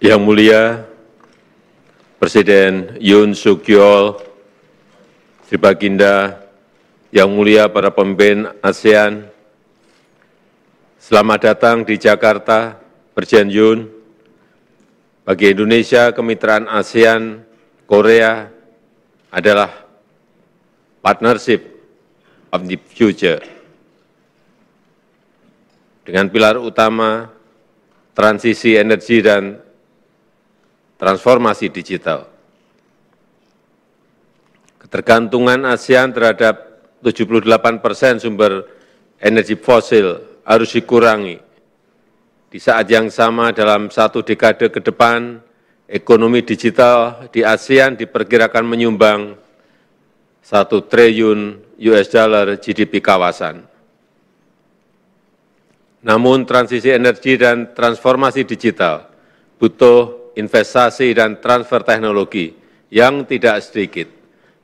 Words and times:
Yang 0.00 0.20
Mulia 0.24 0.62
Presiden 2.16 2.96
Yoon 3.04 3.36
Suk 3.36 3.68
Yeol, 3.68 4.16
Sri 5.44 5.60
Baginda, 5.60 6.40
Yang 7.12 7.28
Mulia 7.36 7.68
para 7.68 7.92
pemimpin 7.92 8.48
ASEAN, 8.64 9.28
selamat 10.96 11.52
datang 11.52 11.84
di 11.84 12.00
Jakarta, 12.00 12.80
Presiden 13.12 13.52
Yoon. 13.52 13.92
Bagi 15.28 15.52
Indonesia, 15.52 16.16
kemitraan 16.16 16.64
ASEAN 16.64 17.44
Korea 17.84 18.48
adalah 19.28 19.84
partnership 21.04 21.60
of 22.48 22.64
the 22.64 22.80
future. 22.80 23.44
Dengan 26.08 26.32
pilar 26.32 26.56
utama 26.56 27.28
transisi 28.16 28.80
energi 28.80 29.20
dan 29.20 29.68
transformasi 31.00 31.72
digital. 31.72 32.28
Ketergantungan 34.76 35.64
ASEAN 35.64 36.12
terhadap 36.12 36.84
78 37.00 37.80
persen 37.80 38.20
sumber 38.20 38.68
energi 39.16 39.56
fosil 39.56 40.20
harus 40.44 40.68
dikurangi. 40.76 41.40
Di 42.52 42.58
saat 42.60 42.84
yang 42.92 43.08
sama 43.08 43.56
dalam 43.56 43.88
satu 43.88 44.20
dekade 44.20 44.68
ke 44.68 44.84
depan, 44.84 45.40
ekonomi 45.88 46.44
digital 46.44 47.24
di 47.32 47.40
ASEAN 47.40 47.96
diperkirakan 47.96 48.68
menyumbang 48.68 49.40
satu 50.44 50.84
triliun 50.84 51.64
US 51.80 52.12
dollar 52.12 52.60
GDP 52.60 53.00
kawasan. 53.00 53.64
Namun 56.04 56.44
transisi 56.44 56.92
energi 56.92 57.40
dan 57.40 57.72
transformasi 57.72 58.44
digital 58.44 59.08
butuh 59.60 60.19
investasi 60.36 61.14
dan 61.14 61.38
transfer 61.42 61.82
teknologi 61.82 62.54
yang 62.90 63.22
tidak 63.24 63.62
sedikit, 63.62 64.08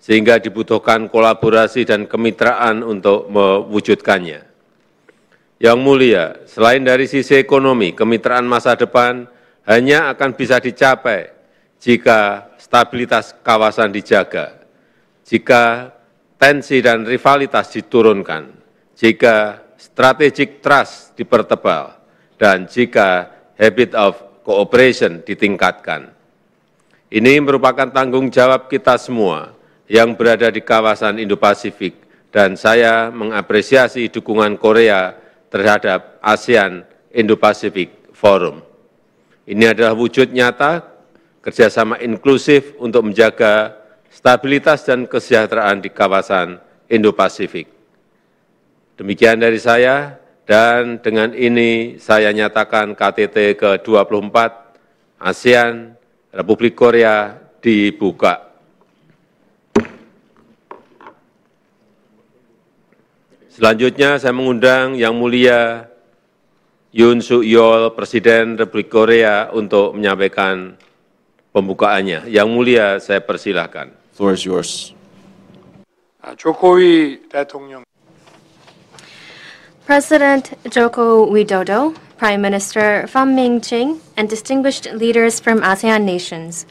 sehingga 0.00 0.40
dibutuhkan 0.40 1.08
kolaborasi 1.08 1.84
dan 1.84 2.08
kemitraan 2.08 2.84
untuk 2.84 3.28
mewujudkannya. 3.28 4.40
Yang 5.62 5.78
mulia, 5.80 6.24
selain 6.44 6.82
dari 6.82 7.08
sisi 7.08 7.38
ekonomi, 7.38 7.94
kemitraan 7.94 8.44
masa 8.44 8.76
depan 8.76 9.24
hanya 9.64 10.12
akan 10.12 10.36
bisa 10.36 10.60
dicapai 10.60 11.32
jika 11.80 12.50
stabilitas 12.60 13.32
kawasan 13.40 13.92
dijaga, 13.92 14.60
jika 15.24 15.92
tensi 16.36 16.84
dan 16.84 17.08
rivalitas 17.08 17.72
diturunkan, 17.72 18.50
jika 18.98 19.62
strategic 19.76 20.60
trust 20.60 21.16
dipertebal, 21.16 21.96
dan 22.36 22.66
jika 22.68 23.30
habit 23.56 23.94
of 23.94 24.33
cooperation 24.44 25.24
ditingkatkan. 25.24 26.12
Ini 27.08 27.40
merupakan 27.40 27.88
tanggung 27.88 28.28
jawab 28.28 28.68
kita 28.68 29.00
semua 29.00 29.56
yang 29.88 30.12
berada 30.14 30.52
di 30.52 30.60
kawasan 30.60 31.18
Indo-Pasifik 31.18 32.04
dan 32.28 32.54
saya 32.54 33.08
mengapresiasi 33.08 34.12
dukungan 34.12 34.60
Korea 34.60 35.16
terhadap 35.48 36.18
ASEAN 36.20 36.84
Indo-Pacific 37.14 38.10
Forum. 38.12 38.60
Ini 39.46 39.76
adalah 39.76 39.94
wujud 39.94 40.32
nyata 40.34 40.82
kerjasama 41.44 42.00
inklusif 42.00 42.74
untuk 42.80 43.06
menjaga 43.06 43.76
stabilitas 44.08 44.82
dan 44.88 45.04
kesejahteraan 45.04 45.84
di 45.84 45.92
kawasan 45.92 46.58
Indo-Pasifik. 46.88 47.68
Demikian 48.98 49.38
dari 49.42 49.60
saya, 49.60 50.16
dan 50.49 50.97
dengan 50.97 51.29
ini 51.37 52.01
saya 52.01 52.33
nyatakan 52.33 52.97
KTT 52.97 53.53
ke-24 53.59 54.37
ASEAN 55.21 55.93
Republik 56.33 56.73
Korea 56.73 57.37
dibuka. 57.61 58.49
Selanjutnya 63.53 64.15
saya 64.15 64.31
mengundang 64.31 64.95
Yang 64.95 65.15
Mulia 65.19 65.59
Yoon 66.95 67.21
Suk 67.21 67.45
Yeol, 67.45 67.93
Presiden 67.93 68.57
Republik 68.57 68.89
Korea 68.89 69.53
untuk 69.53 69.93
menyampaikan 69.93 70.73
pembukaannya. 71.53 72.25
Yang 72.25 72.47
Mulia 72.49 72.97
saya 72.97 73.21
persilahkan. 73.21 73.93
Floor 74.17 74.33
is 74.33 74.43
yours. 74.47 74.71
조코위 76.37 77.21
대통령 77.29 77.83
President 79.86 80.54
Joko 80.70 81.26
Widodo, 81.26 81.94
Prime 82.16 82.40
Minister 82.40 83.04
Pham 83.06 83.34
Minh 83.34 83.60
Chinh, 83.60 84.00
and 84.16 84.30
distinguished 84.30 84.86
leaders 84.94 85.40
from 85.40 85.60
ASEAN 85.60 86.04
nations. 86.04 86.64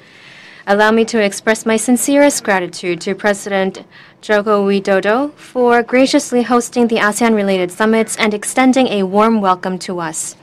Allow 0.66 0.90
me 0.90 1.06
to 1.06 1.22
express 1.22 1.64
my 1.64 1.78
sincerest 1.78 2.44
gratitude 2.44 3.00
to 3.02 3.14
President 3.14 3.86
Joko 4.22 4.68
Widodo 4.68 5.32
for 5.34 5.84
graciously 5.84 6.42
hosting 6.42 6.88
the 6.88 6.96
ASEAN-related 6.96 7.72
summits 7.72 8.18
and 8.18 8.34
extending 8.34 8.88
a 8.88 9.04
warm 9.04 9.42
welcome 9.42 9.78
to 9.78 10.00
us. 10.00 10.36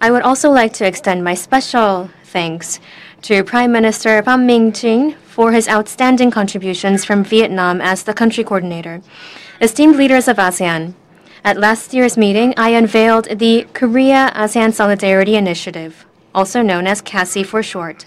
I 0.00 0.10
would 0.10 0.22
also 0.22 0.50
like 0.50 0.72
to 0.74 0.86
extend 0.86 1.22
my 1.22 1.34
special 1.34 2.10
thanks 2.24 2.80
to 3.22 3.44
Prime 3.44 3.70
Minister 3.70 4.20
Pham 4.24 4.46
Minh 4.50 4.72
Chinh 4.72 5.14
for 5.28 5.52
his 5.52 5.68
outstanding 5.68 6.32
contributions 6.32 7.04
from 7.04 7.22
Vietnam 7.22 7.80
as 7.80 8.02
the 8.02 8.14
country 8.14 8.42
coordinator. 8.42 9.00
Esteemed 9.60 9.94
leaders 9.94 10.26
of 10.26 10.38
ASEAN, 10.38 10.94
at 11.44 11.58
last 11.58 11.94
year's 11.94 12.16
meeting, 12.16 12.52
I 12.56 12.70
unveiled 12.70 13.38
the 13.38 13.66
Korea 13.72 14.30
ASEAN 14.34 14.72
Solidarity 14.72 15.36
Initiative, 15.36 16.04
also 16.34 16.62
known 16.62 16.86
as 16.86 17.02
KASI 17.02 17.44
for 17.46 17.62
short. 17.62 18.06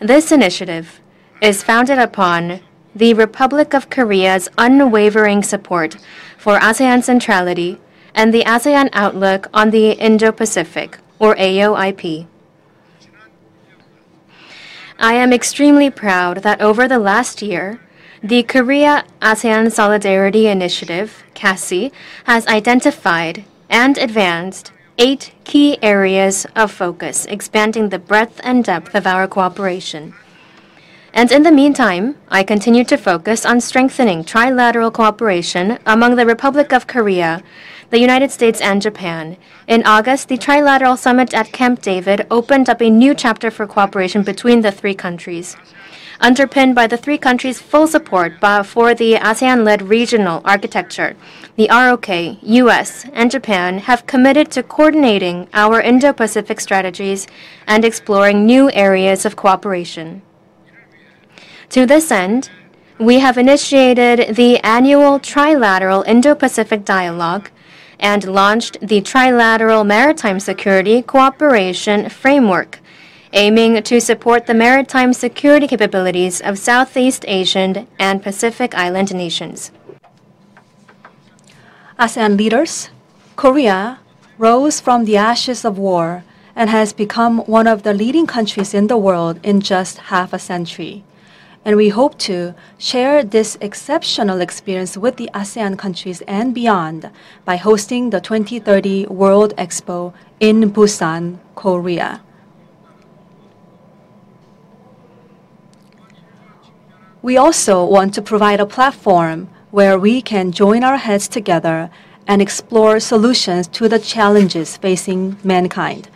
This 0.00 0.30
initiative 0.30 1.00
is 1.40 1.62
founded 1.62 1.98
upon 1.98 2.60
the 2.94 3.14
Republic 3.14 3.74
of 3.74 3.90
Korea's 3.90 4.48
unwavering 4.58 5.42
support 5.42 5.96
for 6.36 6.58
ASEAN 6.58 7.02
centrality 7.02 7.80
and 8.14 8.32
the 8.32 8.44
ASEAN 8.44 8.90
outlook 8.92 9.48
on 9.52 9.70
the 9.70 9.92
Indo 9.92 10.30
Pacific, 10.30 10.98
or 11.18 11.34
AOIP. 11.36 12.26
I 14.98 15.14
am 15.14 15.32
extremely 15.32 15.90
proud 15.90 16.38
that 16.38 16.60
over 16.60 16.86
the 16.86 16.98
last 17.00 17.42
year, 17.42 17.80
the 18.24 18.42
Korea 18.42 19.04
ASEAN 19.20 19.70
Solidarity 19.70 20.46
Initiative, 20.46 21.22
KASI, 21.34 21.92
has 22.24 22.46
identified 22.46 23.44
and 23.68 23.98
advanced 23.98 24.72
eight 24.96 25.34
key 25.44 25.76
areas 25.82 26.46
of 26.56 26.72
focus, 26.72 27.26
expanding 27.26 27.90
the 27.90 27.98
breadth 27.98 28.40
and 28.42 28.64
depth 28.64 28.94
of 28.94 29.06
our 29.06 29.28
cooperation. 29.28 30.14
And 31.12 31.30
in 31.30 31.42
the 31.42 31.52
meantime, 31.52 32.16
I 32.30 32.44
continue 32.44 32.84
to 32.84 32.96
focus 32.96 33.44
on 33.44 33.60
strengthening 33.60 34.24
trilateral 34.24 34.90
cooperation 34.90 35.78
among 35.84 36.16
the 36.16 36.24
Republic 36.24 36.72
of 36.72 36.86
Korea, 36.86 37.42
the 37.90 38.00
United 38.00 38.30
States, 38.30 38.62
and 38.62 38.80
Japan. 38.80 39.36
In 39.68 39.84
August, 39.84 40.28
the 40.28 40.38
Trilateral 40.38 40.96
Summit 40.96 41.34
at 41.34 41.52
Camp 41.52 41.82
David 41.82 42.26
opened 42.30 42.70
up 42.70 42.80
a 42.80 42.88
new 42.88 43.14
chapter 43.14 43.50
for 43.50 43.66
cooperation 43.66 44.22
between 44.22 44.62
the 44.62 44.72
three 44.72 44.94
countries 44.94 45.58
underpinned 46.20 46.74
by 46.74 46.86
the 46.86 46.96
three 46.96 47.18
countries' 47.18 47.60
full 47.60 47.86
support 47.86 48.34
for 48.66 48.94
the 48.94 49.14
ASEAN 49.14 49.64
led 49.64 49.82
regional 49.82 50.40
architecture. 50.44 51.16
The 51.56 51.68
ROK, 51.70 52.08
US, 52.42 53.06
and 53.12 53.30
Japan 53.30 53.78
have 53.78 54.06
committed 54.06 54.50
to 54.52 54.62
coordinating 54.62 55.48
our 55.52 55.80
Indo 55.80 56.12
Pacific 56.12 56.60
strategies 56.60 57.26
and 57.66 57.84
exploring 57.84 58.44
new 58.44 58.70
areas 58.72 59.24
of 59.24 59.36
cooperation. 59.36 60.22
To 61.70 61.86
this 61.86 62.10
end, 62.10 62.50
we 62.98 63.18
have 63.18 63.38
initiated 63.38 64.36
the 64.36 64.58
annual 64.58 65.18
Trilateral 65.18 66.06
Indo 66.06 66.34
Pacific 66.34 66.84
Dialogue 66.84 67.50
and 67.98 68.24
launched 68.24 68.78
the 68.80 69.00
Trilateral 69.00 69.86
Maritime 69.86 70.38
Security 70.38 71.02
Cooperation 71.02 72.08
Framework 72.08 72.80
aiming 73.34 73.82
to 73.82 74.00
support 74.00 74.46
the 74.46 74.54
maritime 74.54 75.12
security 75.12 75.66
capabilities 75.66 76.40
of 76.40 76.56
Southeast 76.56 77.24
Asian 77.26 77.88
and 77.98 78.22
Pacific 78.22 78.74
Island 78.76 79.12
nations. 79.12 79.72
ASEAN 81.98 82.38
leaders, 82.38 82.90
Korea 83.34 83.98
rose 84.38 84.80
from 84.80 85.04
the 85.04 85.16
ashes 85.16 85.64
of 85.64 85.78
war 85.78 86.22
and 86.54 86.70
has 86.70 86.92
become 86.92 87.38
one 87.40 87.66
of 87.66 87.82
the 87.82 87.92
leading 87.92 88.26
countries 88.26 88.72
in 88.72 88.86
the 88.86 88.96
world 88.96 89.40
in 89.42 89.60
just 89.60 89.98
half 90.14 90.32
a 90.32 90.38
century. 90.38 91.02
And 91.64 91.76
we 91.76 91.88
hope 91.88 92.16
to 92.30 92.54
share 92.78 93.24
this 93.24 93.58
exceptional 93.60 94.40
experience 94.40 94.96
with 94.96 95.16
the 95.16 95.30
ASEAN 95.34 95.76
countries 95.76 96.22
and 96.28 96.54
beyond 96.54 97.10
by 97.44 97.56
hosting 97.56 98.10
the 98.10 98.20
2030 98.20 99.06
World 99.06 99.54
Expo 99.56 100.12
in 100.38 100.70
Busan, 100.70 101.38
Korea. 101.56 102.20
We 107.24 107.38
also 107.38 107.82
want 107.86 108.12
to 108.14 108.20
provide 108.20 108.60
a 108.60 108.66
platform 108.66 109.48
where 109.70 109.98
we 109.98 110.20
can 110.20 110.52
join 110.52 110.84
our 110.84 110.98
heads 110.98 111.26
together 111.26 111.88
and 112.28 112.42
explore 112.42 113.00
solutions 113.00 113.66
to 113.68 113.88
the 113.88 113.98
challenges 113.98 114.76
facing 114.76 115.38
mankind, 115.42 116.10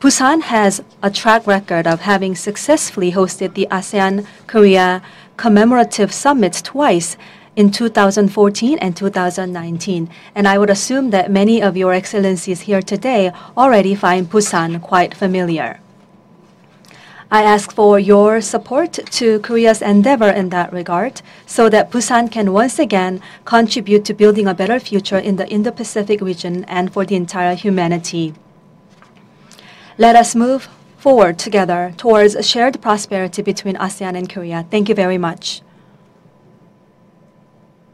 Busan 0.00 0.40
has 0.40 0.82
a 1.02 1.10
track 1.10 1.46
record 1.46 1.86
of 1.86 2.00
having 2.00 2.34
successfully 2.34 3.12
hosted 3.12 3.52
the 3.52 3.68
ASEAN 3.70 4.26
Korea 4.46 5.02
commemorative 5.36 6.14
summits 6.14 6.62
twice 6.62 7.18
in 7.56 7.70
2014 7.70 8.78
and 8.78 8.96
2019. 8.96 10.08
And 10.34 10.48
I 10.48 10.56
would 10.56 10.70
assume 10.70 11.10
that 11.10 11.30
many 11.30 11.60
of 11.60 11.76
your 11.76 11.92
excellencies 11.92 12.62
here 12.62 12.80
today 12.80 13.32
already 13.54 13.94
find 13.94 14.30
Busan 14.30 14.80
quite 14.80 15.12
familiar. 15.12 15.80
I 17.30 17.42
ask 17.42 17.72
for 17.72 17.98
your 17.98 18.40
support 18.40 18.92
to 18.92 19.40
Korea's 19.40 19.82
endeavor 19.82 20.28
in 20.28 20.50
that 20.50 20.72
regard 20.72 21.22
so 21.46 21.68
that 21.68 21.90
Busan 21.90 22.30
can 22.30 22.52
once 22.52 22.78
again 22.78 23.20
contribute 23.44 24.04
to 24.04 24.14
building 24.14 24.46
a 24.46 24.54
better 24.54 24.78
future 24.78 25.18
in 25.18 25.36
the 25.36 25.48
Indo-Pacific 25.48 26.20
region 26.20 26.64
and 26.64 26.92
for 26.92 27.04
the 27.04 27.16
entire 27.16 27.54
humanity. 27.54 28.34
Let 29.98 30.16
us 30.16 30.34
move 30.34 30.68
forward 30.96 31.38
together 31.38 31.92
towards 31.96 32.34
a 32.34 32.42
shared 32.42 32.80
prosperity 32.80 33.42
between 33.42 33.76
ASEAN 33.76 34.16
and 34.16 34.28
Korea. 34.28 34.66
Thank 34.70 34.88
you 34.88 34.94
very 34.94 35.18
much. 35.18 35.63